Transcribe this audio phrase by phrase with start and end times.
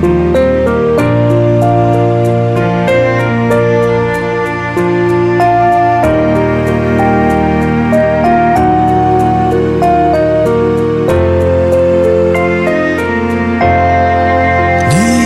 [0.00, 0.04] 你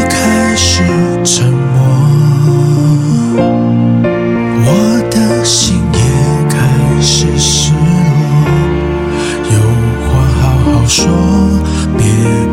[0.08, 0.82] 开始
[1.22, 1.84] 沉默，
[4.64, 4.68] 我
[5.11, 5.98] 的心也
[6.48, 6.57] 开
[7.02, 7.84] 始失落。
[9.50, 9.54] 有
[10.08, 10.08] 话
[10.40, 10.98] 好好说，
[11.98, 12.00] 别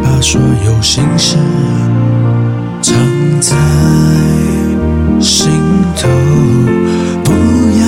[0.04, 1.38] 把所有心事。
[2.89, 2.98] 藏
[3.39, 3.55] 在
[5.21, 5.52] 心
[5.95, 6.09] 头
[7.23, 7.31] 不
[7.77, 7.85] 要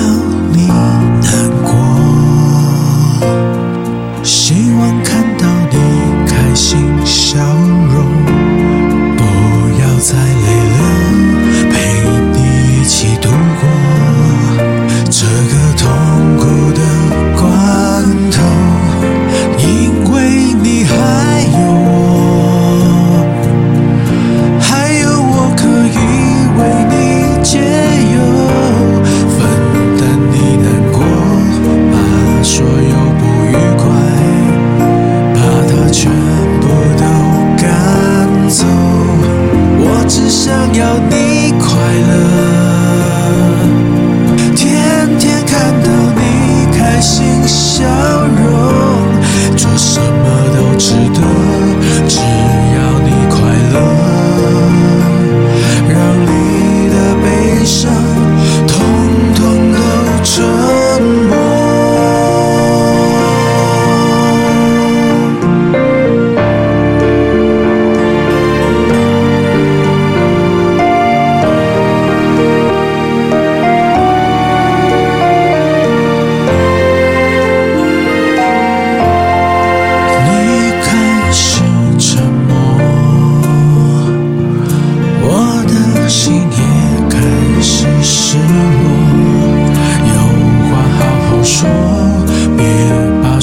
[0.52, 1.26] 你难
[1.64, 1.70] 过。
[4.22, 5.21] 希望看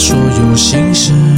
[0.09, 1.28] 所有心事